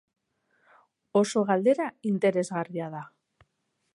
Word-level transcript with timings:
Oso 1.21 1.43
galdera 1.51 1.85
interesgarria 2.13 2.91
da. 2.97 3.03